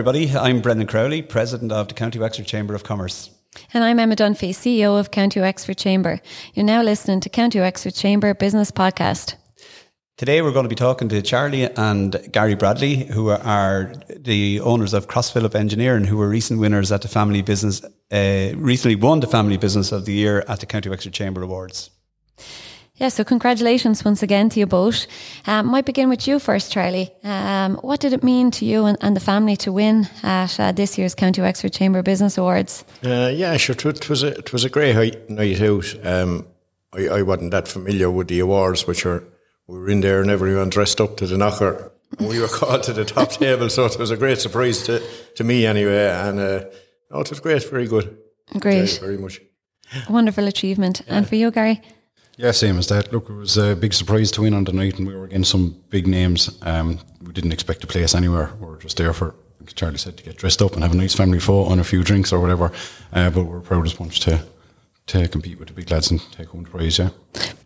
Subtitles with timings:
[0.00, 0.34] Everybody.
[0.34, 3.28] I'm Brendan Crowley, President of the County Wexford Chamber of Commerce.
[3.74, 6.22] And I'm Emma Dunphy, CEO of County Wexford Chamber.
[6.54, 9.34] You're now listening to County Wexford Chamber Business Podcast.
[10.16, 14.94] Today, we're going to be talking to Charlie and Gary Bradley, who are the owners
[14.94, 19.26] of Crossphilip Engineering, who were recent winners at the Family Business, uh, recently won the
[19.26, 21.90] Family Business of the Year at the County Wexford Chamber Awards.
[23.00, 25.06] Yeah, so congratulations once again to you both.
[25.46, 27.10] Um, might begin with you first, Charlie.
[27.24, 30.72] Um, what did it mean to you and, and the family to win at uh,
[30.72, 32.84] this year's County Wexford Chamber Business Awards?
[33.02, 33.74] Uh, yeah, sure.
[33.74, 35.94] It was a, it was a great night out.
[36.04, 36.46] Um,
[36.92, 39.24] I, I wasn't that familiar with the awards, which are
[39.66, 41.90] we were in there and everyone dressed up to the knocker.
[42.18, 45.02] we were called to the top table, so it was a great surprise to,
[45.36, 46.10] to me anyway.
[46.10, 46.64] And uh,
[47.10, 48.18] no, it was great, very good.
[48.58, 49.40] Great, very, very much.
[50.10, 51.00] Wonderful achievement.
[51.06, 51.16] Yeah.
[51.16, 51.80] And for you, Gary?
[52.40, 53.12] Yeah, same as that.
[53.12, 55.50] Look, it was a big surprise to win on the night, and we were against
[55.50, 56.48] some big names.
[56.62, 58.50] Um, we didn't expect to place anywhere.
[58.58, 60.96] We were just there for, like Charlie said, to get dressed up and have a
[60.96, 62.72] nice family photo and a few drinks or whatever.
[63.12, 64.42] Uh, but we're proud as bunch to
[65.08, 66.98] to compete with the big lads and take home the prize.
[66.98, 67.10] Yeah.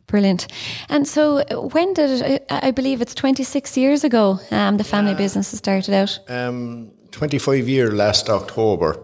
[0.09, 0.49] Brilliant.
[0.89, 2.43] And so, when did?
[2.51, 4.41] I believe it's 26 years ago.
[4.51, 6.19] Um, the family uh, business started out.
[6.29, 8.99] Um, 25 year last October.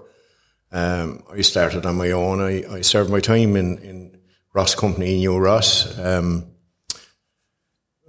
[0.73, 2.41] Um, I started on my own.
[2.41, 4.20] I, I served my time in, in
[4.53, 6.47] Ross Company New Ross um,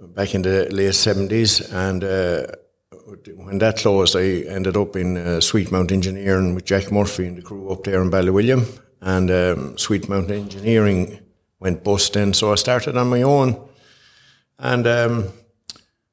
[0.00, 1.72] back in the late 70s.
[1.72, 2.46] And uh,
[3.36, 7.42] when that closed, I ended up in uh, Sweetmount Engineering with Jack Murphy and the
[7.42, 8.66] crew up there in Ballywilliam.
[9.00, 11.20] And um, Sweetmount Engineering
[11.60, 13.68] went bust then, so I started on my own.
[14.58, 15.28] And um,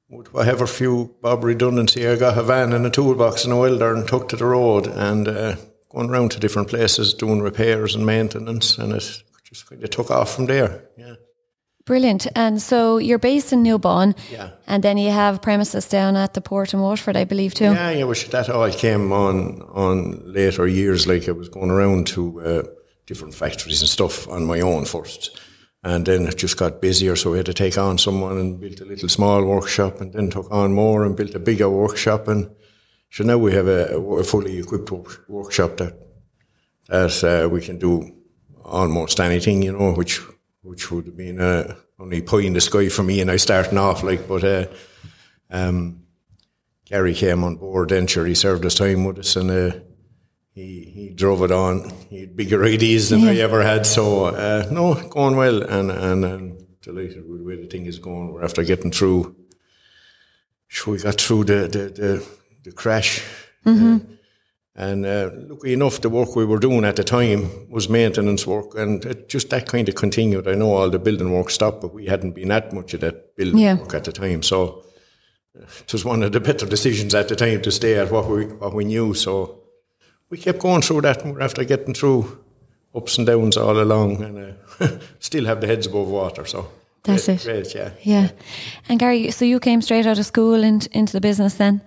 [0.10, 3.96] with whatever few bob redundancy, I got a van and a toolbox and a welder
[3.96, 5.56] and took to the road and uh,
[5.90, 8.78] going around to different places doing repairs and maintenance.
[8.78, 10.90] And it just kind of took off from there.
[10.98, 11.16] Yeah.
[11.86, 12.28] Brilliant.
[12.36, 14.16] And so you're based in Newbawn.
[14.32, 14.52] Yeah.
[14.68, 17.74] And then you have premises down at the port in Waterford, I believe, too.
[17.74, 18.04] Yeah, yeah.
[18.04, 21.08] Which that all came on on later years.
[21.08, 22.64] Like I was going around to uh,
[23.08, 25.40] different factories and stuff on my own first.
[25.82, 28.82] And then it just got busier, so we had to take on someone and built
[28.82, 32.28] a little small workshop, and then took on more and built a bigger workshop.
[32.28, 32.50] And
[33.10, 35.94] so now we have a, a fully equipped work, workshop that
[36.90, 38.12] that uh, we can do
[38.70, 40.22] almost anything, you know, which
[40.62, 43.78] which would have been uh, only pie in the sky for me and I starting
[43.78, 44.68] off like, but uh,
[45.50, 46.04] um,
[46.86, 49.80] Gary came on board then, sure, he served his time with us and uh,
[50.54, 51.90] he, he drove it on.
[52.10, 53.32] He had bigger ideas than yeah.
[53.32, 57.56] I ever had, so uh, no, going well and, and, and delighted with the way
[57.56, 58.32] the thing is going.
[58.32, 59.36] We're after getting through,
[60.68, 62.28] sure, we got through the, the, the,
[62.64, 63.24] the crash.
[63.66, 63.96] Mm-hmm.
[63.96, 64.16] Uh,
[64.80, 68.76] and uh, luckily enough, the work we were doing at the time was maintenance work,
[68.76, 70.48] and it, just that kind of continued.
[70.48, 73.36] I know all the building work stopped, but we hadn't been at much of that
[73.36, 73.74] building yeah.
[73.74, 74.42] work at the time.
[74.42, 74.86] So
[75.54, 78.46] it was one of the better decisions at the time to stay at what we
[78.46, 79.14] what we knew.
[79.14, 79.64] So
[80.30, 82.40] we kept going through that, and we're after getting through
[82.96, 86.46] ups and downs all along, and uh, still have the heads above water.
[86.46, 86.72] So
[87.04, 87.44] that's great, it.
[87.44, 87.92] Great, yeah.
[88.04, 88.30] yeah.
[88.88, 91.82] And Gary, so you came straight out of school and into the business then?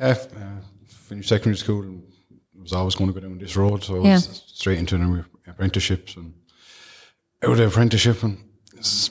[0.00, 2.02] Yeah, uh, finished secondary school and
[2.66, 4.32] was always going to go down this road, so I was yeah.
[4.46, 6.34] straight into an apprenticeships and
[7.44, 8.38] out of the apprenticeship and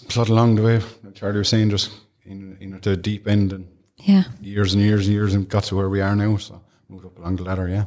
[0.09, 0.81] plod along the way.
[1.13, 1.91] Charlie was saying, just
[2.25, 3.67] in, in at the deep end and
[3.97, 6.35] yeah, years and years and years and got to where we are now.
[6.37, 7.85] So moved up along the ladder, yeah.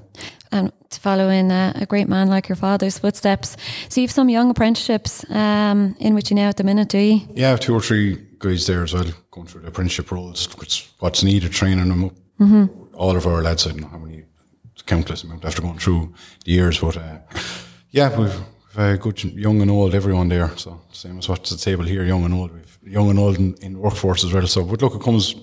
[0.50, 3.56] And to follow in uh, a great man like your father's footsteps.
[3.90, 7.20] So you've some young apprenticeships um, in which you now at the minute, do you?
[7.34, 10.48] Yeah, two or three guys there as well, going through the apprenticeship roles,
[10.98, 12.14] what's needed, training them up.
[12.40, 12.94] Mm-hmm.
[12.94, 14.24] All of our lads, I don't know how many
[14.88, 16.80] countless amount after going through the years.
[16.80, 17.18] But uh,
[17.90, 20.56] yeah, we've, we've a good young and old everyone there.
[20.56, 22.52] So same as what's the table here, young and old.
[22.52, 24.46] We've young and old in, in workforce as well.
[24.46, 25.34] So but look, it comes.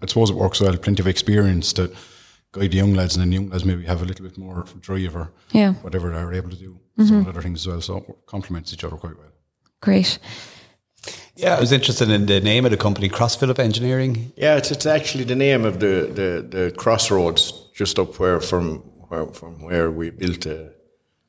[0.00, 0.76] I suppose it works well.
[0.76, 1.90] Plenty of experience to
[2.52, 4.64] guide the young lads, and then the young lads maybe have a little bit more
[4.80, 5.72] drive or yeah.
[5.74, 6.78] whatever they're able to do.
[6.98, 7.06] Mm-hmm.
[7.06, 7.80] Some other things as well.
[7.80, 9.32] So it complements each other quite well.
[9.80, 10.18] Great.
[11.34, 14.32] Yeah, I was interested in the name of the company, Crossphilip Engineering.
[14.36, 18.84] Yeah, it's, it's actually the name of the, the, the crossroads just up where from
[19.12, 20.70] where, from where we built uh,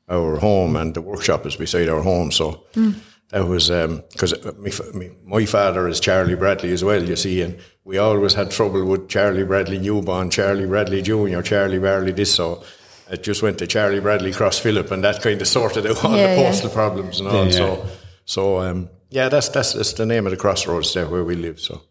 [0.08, 2.32] our home, and the workshop is beside our home.
[2.32, 2.94] So mm.
[3.28, 7.98] that was because um, my father is Charlie Bradley as well, you see, and we
[7.98, 12.34] always had trouble with Charlie Bradley Newbawn, Charlie Bradley Junior, Charlie Bradley this.
[12.34, 12.64] So
[13.10, 16.34] it just went to Charlie Bradley Crossphilip, and that kind of sorted out all yeah,
[16.34, 16.74] the postal yeah.
[16.74, 17.44] problems and all.
[17.44, 17.86] Yeah, so
[18.24, 21.60] so um, yeah, that's, that's that's the name of the crossroads there where we live.
[21.60, 21.82] So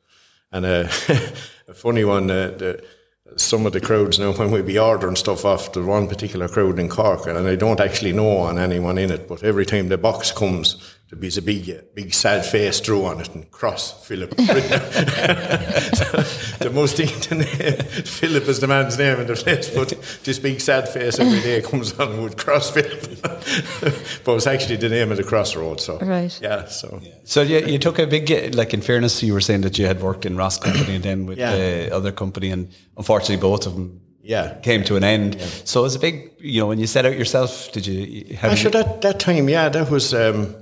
[0.52, 0.88] and uh,
[1.68, 2.84] a funny one, uh, the
[3.36, 6.80] some of the crowds now when we be ordering stuff off the one particular crowd
[6.80, 9.98] in Cork and I don't actually know on anyone in it but every time the
[9.98, 14.04] box comes There'd be a big, uh, big sad face drew on it and cross
[14.08, 14.32] Philip.
[16.58, 19.90] the most thing Philip is the man's name in the place, but
[20.24, 23.22] this big sad face every day comes on with cross Philip.
[23.22, 25.80] but it's actually the name of the crossroad.
[25.80, 26.36] So Right.
[26.42, 29.78] yeah, so So you, you took a big, like in fairness, you were saying that
[29.78, 31.56] you had worked in Ross Company and then with Yeah.
[31.56, 34.56] the other company, and unfortunately both of them yeah.
[34.62, 35.40] came to an end.
[35.64, 38.34] So it was a big, you know, when you set out yourself, did you?
[38.38, 40.56] Have Actually, you that, that time, yeah, that was um,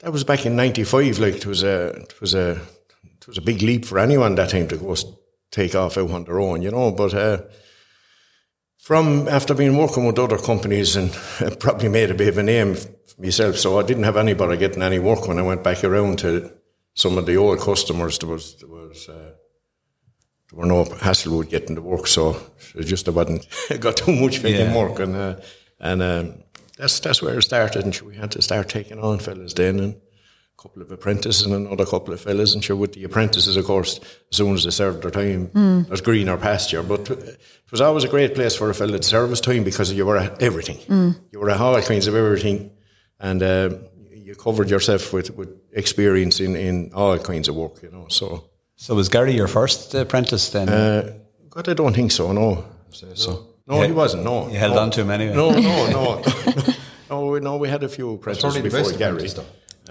[0.00, 1.18] that was back in '95.
[1.18, 2.52] Like it was a it was a
[3.02, 4.94] it was a big leap for anyone that time to go
[5.50, 6.90] take off out on their own, you know.
[6.92, 7.42] But uh,
[8.78, 11.12] from after being working with other companies and
[11.60, 14.82] probably made a bit of a name for myself, so I didn't have anybody getting
[14.82, 16.50] any work when I went back around to
[16.94, 18.18] some of the old customers.
[18.18, 19.08] There was there was.
[19.08, 19.32] Uh,
[20.52, 22.36] there were no hassle with getting the work, so
[22.74, 23.46] it just I wasn't
[23.80, 24.76] got too much fucking Yeah.
[24.76, 25.36] work, and uh,
[25.78, 26.34] and um,
[26.80, 27.84] that's that's where it started.
[27.84, 31.42] And sure, we had to start taking on fellas then, and a couple of apprentices
[31.46, 32.54] and another couple of fellas.
[32.54, 34.00] And sure, with the apprentices, of course,
[34.30, 35.50] as soon as they served their time,
[35.84, 36.82] there's greener pasture.
[36.82, 39.92] But it was always a great place for a fella to serve his time because
[39.92, 40.78] you were at everything.
[41.30, 42.70] You were at all kinds of everything,
[43.18, 43.70] and uh,
[44.10, 47.82] you covered yourself with, with experience in, in all kinds of work.
[47.82, 48.50] You know, so.
[48.76, 50.68] so was Gary your first apprentice then?
[50.68, 51.18] Uh,
[51.50, 52.32] God, I don't think so.
[52.32, 53.49] No, so.
[53.70, 54.24] No, he wasn't.
[54.24, 54.80] No, you held no.
[54.82, 55.34] on to him anyway.
[55.34, 56.22] No, no, no,
[57.10, 57.26] no.
[57.26, 59.12] we- no, we had a few apprentices Probably before best Gary.
[59.12, 59.46] apprentice, though.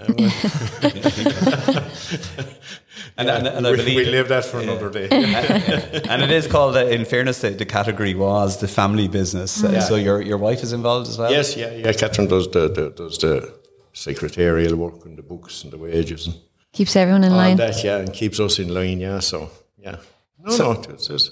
[3.18, 5.08] and, and, and I we, believe, we leave that for another day.
[6.08, 9.62] and it is called, uh, in fairness, the, the category was the family business.
[9.62, 11.30] Uh, So your your wife is involved as well.
[11.30, 11.92] yes, yeah, yeah.
[11.92, 13.52] Catherine does the, the does the
[13.92, 16.36] secretarial work and the books and the wages and
[16.72, 17.56] Keeps everyone in line.
[17.56, 17.82] that.
[17.84, 19.00] Yeah, and keeps us in line.
[19.00, 19.96] Yeah, so yeah.
[20.38, 21.30] No, no, it's, it's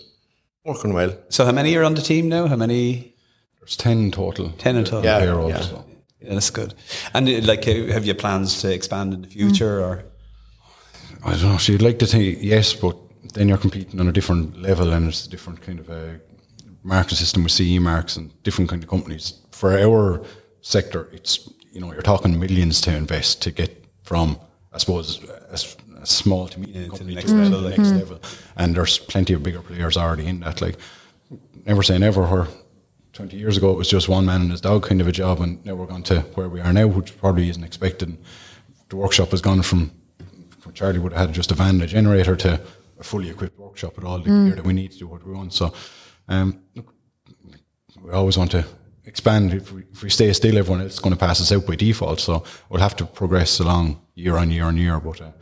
[0.69, 1.13] working well.
[1.29, 2.47] So how many are on the team now?
[2.47, 3.15] How many?
[3.61, 4.51] There's 10 total.
[4.59, 5.05] Ten in total.
[5.05, 5.19] Yeah.
[5.19, 5.61] payroll, yeah.
[5.61, 5.85] so.
[6.21, 6.75] Yeah, that's good.
[7.15, 10.05] And uh, like, uh, have you plans to expand in the future, or
[11.25, 11.59] I don't know.
[11.59, 12.97] She'd like to think yes, but
[13.35, 16.21] then you're competing on a different level, and it's a different kind of a
[16.83, 19.35] market system with CE marks and different kind of companies.
[19.53, 20.25] For our
[20.61, 24.39] sector, it's you know you're talking millions to invest to get from
[24.73, 27.91] I suppose a, s- a small to medium to the company next level, the next
[27.93, 28.21] level,
[28.57, 30.61] and there's plenty of bigger players already in that.
[30.61, 30.77] Like
[31.67, 32.23] never say never.
[32.27, 32.49] Where
[33.13, 35.41] twenty years ago it was just one man and his dog kind of a job,
[35.41, 38.17] and now we're gone to where we are now, which probably isn't expected.
[38.89, 39.93] The workshop has gone from
[40.75, 42.61] Charlie would have had just a van and a generator to
[42.99, 45.33] a fully equipped workshop with all the gear that we need to do what we
[45.33, 45.53] want.
[45.53, 45.73] So,
[46.29, 46.93] um, look,
[48.03, 48.65] we always want to
[49.05, 49.55] expand.
[49.55, 51.77] If we, if we stay still, everyone else is going to pass us out by
[51.77, 52.21] default.
[52.21, 55.01] So we'll have to progress along year on year on year.
[55.01, 55.33] But uh,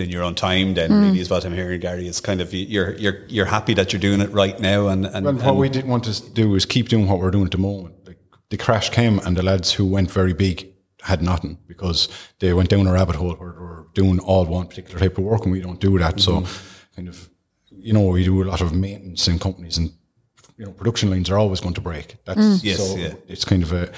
[0.00, 0.74] in your own time?
[0.74, 2.08] Then really is what I'm hearing, Gary.
[2.08, 5.24] It's kind of you're you're you're happy that you're doing it right now, and and,
[5.24, 7.52] well, what and- we didn't want to do is keep doing what we're doing at
[7.52, 7.94] the moment.
[8.06, 8.18] Like,
[8.50, 10.68] the crash came, and the lads who went very big
[11.02, 12.08] had nothing because
[12.38, 15.24] they went down a rabbit hole where they were doing all one particular type of
[15.24, 16.20] work, and we don't do that.
[16.20, 16.94] So, mm-hmm.
[16.96, 17.28] kind of,
[17.70, 19.92] you know, we do a lot of maintenance in companies, and
[20.58, 22.16] you know, production lines are always going to break.
[22.24, 22.60] That's mm.
[22.62, 23.14] Yes, so yeah.
[23.26, 23.92] it's kind of a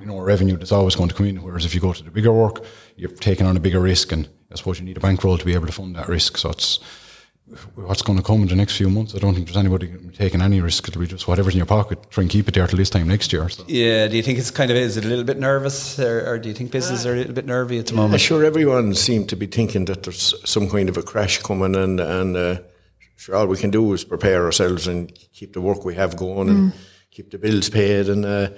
[0.00, 1.42] you know a revenue that's always going to come in.
[1.42, 2.64] Whereas if you go to the bigger work,
[2.96, 5.54] you're taking on a bigger risk, and I suppose you need a bankroll to be
[5.54, 6.36] able to fund that risk.
[6.36, 6.78] So it's
[7.74, 9.14] what's going to come in the next few months.
[9.14, 10.88] I don't think there's anybody taking any risk.
[10.88, 12.10] It'll be just whatever's in your pocket.
[12.10, 13.48] Try and keep it there till this time next year.
[13.48, 13.64] So.
[13.68, 14.08] yeah.
[14.08, 16.48] Do you think it's kind of is it a little bit nervous, or, or do
[16.48, 18.14] you think businesses are a little bit nervy at the moment?
[18.14, 21.76] I'm sure everyone seemed to be thinking that there's some kind of a crash coming,
[21.76, 22.58] and and uh,
[23.16, 26.48] sure all we can do is prepare ourselves and keep the work we have going
[26.48, 26.72] and
[27.10, 28.50] keep the bills paid and uh,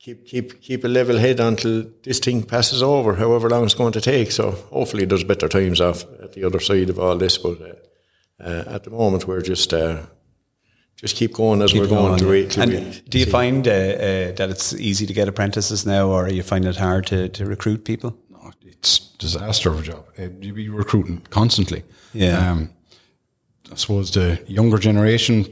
[0.00, 3.92] keep keep keep a level head until this thing passes over, however long it's going
[3.92, 4.32] to take.
[4.32, 8.44] So hopefully there's better times off at the other side of all this, but uh,
[8.44, 9.72] uh, at the moment we're just.
[9.72, 10.06] Uh,
[10.96, 12.62] just keep going as we're going, to yeah.
[12.62, 13.30] And we do you see.
[13.30, 16.76] find uh, uh, that it's easy to get apprentices now, or are you finding it
[16.76, 18.18] hard to, to recruit people?
[18.28, 20.04] No, it's disaster of a job.
[20.18, 21.84] Uh, you be recruiting constantly.
[22.12, 22.50] Yeah.
[22.50, 22.74] Um,
[23.72, 25.46] I suppose the younger generation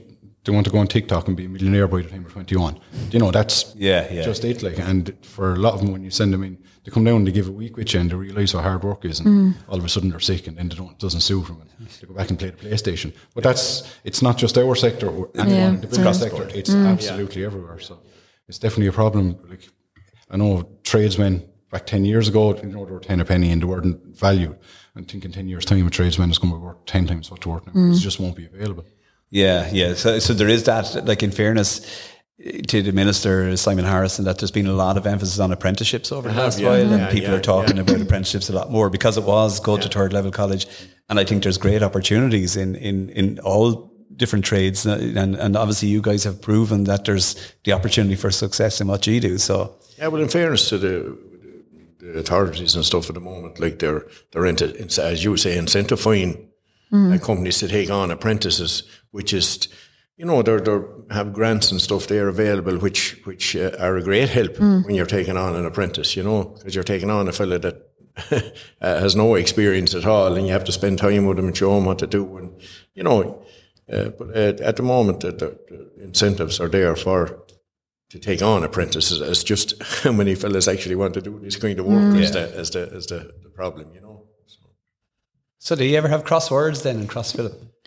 [0.48, 2.80] they want to go on TikTok and be a millionaire by the time they're 21.
[3.10, 4.22] You know, that's Yeah, yeah.
[4.22, 4.62] just it.
[4.62, 7.16] Like, and for a lot of them, when you send them in, they come down
[7.16, 9.28] and they give a week with you and they realise how hard work is, and
[9.28, 9.54] mm.
[9.68, 11.88] all of a sudden they're sick and then they don't it doesn't suit them, and
[11.88, 13.12] they go back and play the PlayStation.
[13.34, 15.68] But that's it's not just our sector, or anyone Yeah.
[15.68, 16.48] in the business sector.
[16.54, 16.86] It's mm.
[16.86, 17.78] absolutely everywhere.
[17.78, 18.00] So
[18.48, 19.36] it's definitely a problem.
[19.50, 19.68] Like
[20.30, 23.60] I know tradesmen back ten years ago, you know, they were ten a penny and
[23.60, 24.56] they weren't valued.
[24.94, 27.06] And I think in ten years' time, a tradesman is going to be worth ten
[27.06, 27.72] times what they're worth now.
[27.72, 28.00] It mm.
[28.00, 28.86] just won't be available.
[29.30, 29.94] Yeah, yeah.
[29.94, 31.06] So, so there is that.
[31.06, 31.80] Like in fairness
[32.42, 36.10] eh, to the minister Simon Harrison, that there's been a lot of emphasis on apprenticeships
[36.12, 36.68] over the have, last yeah.
[36.68, 37.82] while, and people yeah, are talking yeah.
[37.82, 40.66] about apprenticeships a lot more because it was go to third level college,
[41.08, 45.56] and I think there's great opportunities in in in all different trades, uh, and and
[45.56, 49.38] obviously you guys have proven that there's the opportunity for success in what you do.
[49.38, 51.18] So Yeah, well, in fairness to the,
[51.98, 53.60] the the authorities and stuff at the moment.
[53.60, 56.48] Like they're they're into as you say incentivizing
[56.92, 59.68] uh, companies to take on apprentices, which is
[60.16, 60.78] you know they they
[61.10, 65.06] have grants and stuff there available, which which uh, are a great help when you're
[65.06, 66.16] taking on an apprentice.
[66.16, 67.84] You know, because you're taking on a fella that.
[68.32, 71.56] uh, has no experience at all, and you have to spend time with him and
[71.56, 72.36] show him what to do.
[72.36, 72.60] And
[72.92, 73.44] you know,
[73.92, 77.44] uh, but uh, at the moment, the, the, the incentives are there for
[78.10, 79.20] to take on apprentices.
[79.20, 82.58] It's just how many fellas actually want to do this kind of work is, the,
[82.58, 84.24] is, the, is the, the problem, you know.
[84.46, 84.60] So.
[85.58, 87.56] So do you ever have crosswords then in Crossphilip?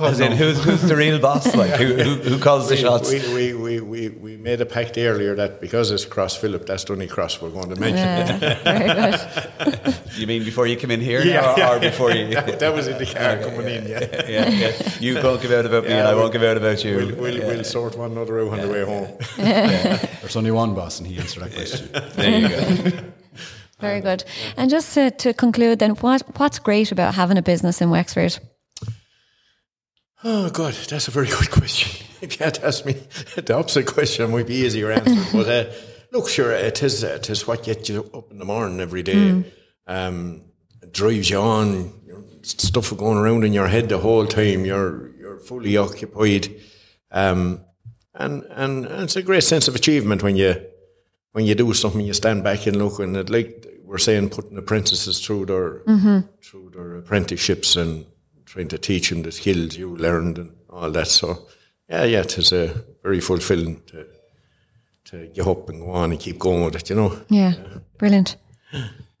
[0.00, 1.54] As in, who's, who's the real boss?
[1.60, 3.10] Like, who, who, who calls the shots?
[3.10, 6.94] We, we, we, we, we made a pact earlier that because it's Crossphilip, that's the
[6.94, 7.98] only cross we're going to mention.
[7.98, 9.96] Yeah, very good.
[10.16, 12.28] You mean before you come in here now, or, or before you?
[12.34, 14.26] that, that was in the car coming in, yeah.
[14.28, 14.92] yeah, yeah.
[15.00, 16.96] You won't give out about me, and I won't give out about you.
[16.96, 19.16] We'll, we'll, we'll sort one another out on the way home.
[20.20, 21.88] There's only one boss, and he answered that question.
[22.16, 23.10] There you go.
[23.80, 24.24] Very good.
[24.56, 28.38] And just to, to conclude, then, what what's great about having a business in Wexford?
[30.22, 32.06] Oh, God, that's a very good question.
[32.22, 32.92] If you had to ask me
[33.36, 35.24] the opposite question, would be easier answer.
[35.32, 35.72] but uh,
[36.12, 39.42] look, sure, it is, it is what gets you up in the morning every day.
[39.86, 40.42] Um,
[40.82, 41.94] it drives you on.
[42.42, 44.66] Stuff going around in your head the whole time.
[44.66, 46.48] You're you're fully occupied,
[47.10, 47.64] um,
[48.14, 50.56] and, and and it's a great sense of achievement when you
[51.32, 52.00] when you do something.
[52.02, 55.82] You stand back and look, and it, like we're saying, putting apprentices through their
[56.42, 58.04] through their apprenticeships and
[58.50, 61.06] trying to teach him the skills you learned and all that.
[61.06, 61.46] So,
[61.88, 64.06] yeah, yeah, it is a very fulfilling to
[65.04, 66.90] to get up and go on and keep going with it.
[66.90, 67.20] You know.
[67.28, 67.54] Yeah,
[67.98, 68.36] brilliant.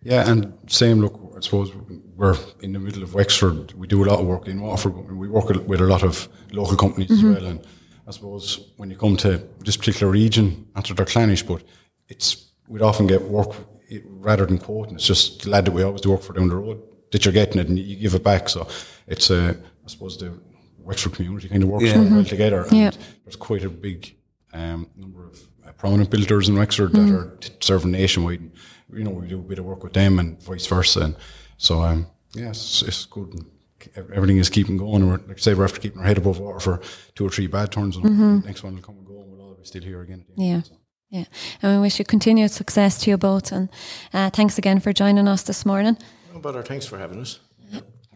[0.02, 1.00] Yeah, and same.
[1.00, 1.72] Look, I suppose
[2.16, 3.72] we're in the middle of Wexford.
[3.74, 6.28] We do a lot of work in Waterford, and we work with a lot of
[6.52, 7.34] local companies as mm-hmm.
[7.34, 7.46] well.
[7.46, 7.66] And
[8.08, 11.62] I suppose when you come to this particular region, after that they're clannish, but
[12.08, 13.54] it's we'd often get work
[13.92, 14.94] i- rather than quoting.
[14.94, 16.82] It's just the lad that we always do work for down the road
[17.12, 18.48] that you're getting it and you give it back.
[18.48, 18.68] So
[19.06, 20.32] it's a, I suppose the
[20.78, 22.00] Wexford community kind of works Yeah.
[22.10, 22.62] well together.
[22.64, 22.90] And Yeah.
[23.24, 24.14] there's quite a big
[24.52, 28.40] um, number of uh, prominent builders in Wexford that are t- serving nationwide.
[28.40, 28.52] And,
[28.92, 31.00] you know, we do a bit of work with them and vice versa.
[31.00, 31.16] And
[31.56, 33.28] so, um, yeah, it's, it's good.
[33.34, 35.02] And everything is keeping going.
[35.02, 36.80] And we're, like I say, we're after keeping our head above water for
[37.14, 37.96] two or three bad turns.
[37.96, 40.24] And next one will come and go, and we'll all be still here again.
[40.28, 40.38] end.
[40.48, 40.62] Yeah.
[40.62, 40.74] So,
[41.10, 41.24] Yeah.
[41.62, 43.52] And we wish you continued success to you both.
[43.52, 43.68] And
[44.12, 45.96] uh, thanks again for joining us this morning.
[46.32, 46.62] No bother.
[46.62, 47.40] Thanks for having us.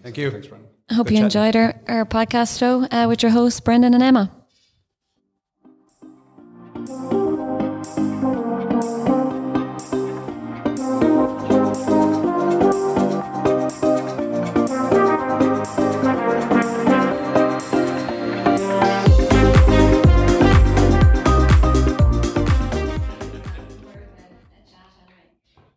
[0.03, 0.29] Thank you.
[0.91, 1.25] I hope Good you chatting.
[1.25, 4.31] enjoyed our, our podcast show uh, with your hosts, Brendan and Emma.